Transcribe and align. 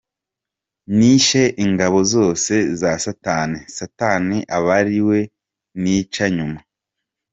Nishe 0.97 1.43
ingabo 1.65 1.99
zose 2.13 2.53
za 2.79 2.91
satani, 3.05 3.59
satani 3.77 4.37
aba 4.57 4.71
ari 4.81 4.99
we 5.07 5.19
nica 5.83 6.25
nyuma”. 6.35 6.59